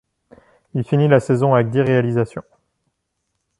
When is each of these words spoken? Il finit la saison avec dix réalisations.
Il 0.73 0.83
finit 0.83 1.07
la 1.07 1.19
saison 1.19 1.53
avec 1.53 1.69
dix 1.69 1.81
réalisations. 1.81 2.41